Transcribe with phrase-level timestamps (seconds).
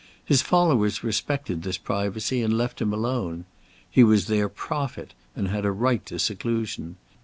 [0.25, 3.45] His followers respected this privacy, and left him alone.
[3.87, 6.95] He was their prophet, and had a right to seclusion.